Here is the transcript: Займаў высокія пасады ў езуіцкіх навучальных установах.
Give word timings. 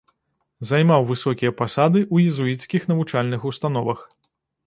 Займаў 0.69 1.01
высокія 1.09 1.51
пасады 1.59 1.99
ў 2.13 2.33
езуіцкіх 2.33 2.89
навучальных 2.93 3.47
установах. 3.53 3.99